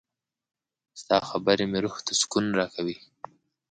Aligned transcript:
•ستا 1.01 1.17
خبرې 1.29 1.65
مې 1.71 1.79
روح 1.83 1.95
ته 2.05 2.13
سکون 2.21 2.45
راکوي. 2.59 2.97